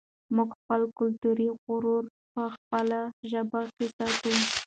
[0.35, 2.03] موږ خپل کلتوري غرور
[2.33, 2.99] په خپله
[3.31, 4.33] ژبه کې ساتو.